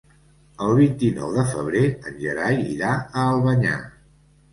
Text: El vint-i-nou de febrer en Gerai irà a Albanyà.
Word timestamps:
El 0.67 0.71
vint-i-nou 0.77 1.35
de 1.35 1.43
febrer 1.51 1.83
en 2.11 2.17
Gerai 2.23 2.57
irà 2.77 2.95
a 2.95 3.27
Albanyà. 3.35 3.77